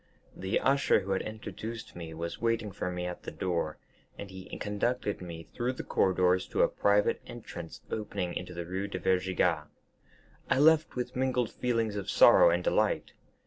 [0.35, 3.77] The usher who had introduced me was waiting for me at the door,
[4.17, 8.87] and he conducted me through the corridors to a private entrance opening into the Rue
[8.87, 9.67] de Vaugirard.
[10.49, 13.13] I left with mingled feelings of sorrow and delight.